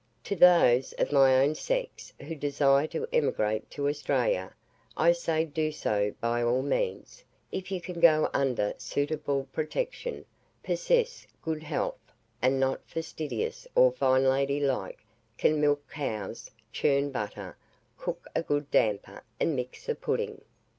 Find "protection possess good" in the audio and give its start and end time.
9.53-11.61